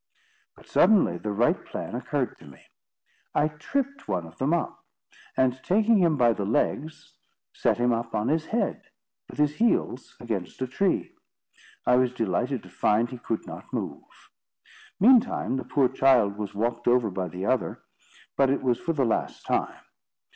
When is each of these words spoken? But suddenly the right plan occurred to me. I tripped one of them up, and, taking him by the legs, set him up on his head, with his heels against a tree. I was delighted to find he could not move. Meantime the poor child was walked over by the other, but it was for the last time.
But 0.55 0.65
suddenly 0.65 1.19
the 1.19 1.31
right 1.31 1.63
plan 1.63 1.93
occurred 1.93 2.35
to 2.39 2.45
me. 2.47 2.61
I 3.35 3.49
tripped 3.49 4.07
one 4.07 4.25
of 4.25 4.39
them 4.39 4.51
up, 4.51 4.83
and, 5.37 5.63
taking 5.63 5.97
him 5.99 6.17
by 6.17 6.33
the 6.33 6.43
legs, 6.43 7.13
set 7.53 7.77
him 7.77 7.93
up 7.93 8.15
on 8.15 8.27
his 8.27 8.47
head, 8.47 8.81
with 9.29 9.37
his 9.37 9.57
heels 9.57 10.17
against 10.19 10.59
a 10.63 10.65
tree. 10.65 11.13
I 11.85 11.97
was 11.97 12.11
delighted 12.15 12.63
to 12.63 12.69
find 12.71 13.11
he 13.11 13.19
could 13.19 13.45
not 13.45 13.71
move. 13.71 14.01
Meantime 14.99 15.57
the 15.57 15.63
poor 15.65 15.87
child 15.87 16.35
was 16.35 16.55
walked 16.55 16.87
over 16.87 17.11
by 17.11 17.27
the 17.27 17.45
other, 17.45 17.83
but 18.35 18.49
it 18.49 18.63
was 18.63 18.79
for 18.79 18.93
the 18.93 19.05
last 19.05 19.45
time. 19.45 19.81